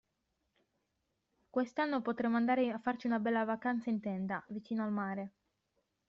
Quest'anno 1.51 2.01
potremmo 2.01 2.35
andare 2.35 2.71
a 2.71 2.79
farci 2.79 3.05
una 3.05 3.19
bella 3.19 3.43
vacanza 3.45 3.91
in 3.91 3.99
tenda, 4.01 4.43
vicino 4.47 4.83
al 4.83 4.91
mare. 4.91 5.31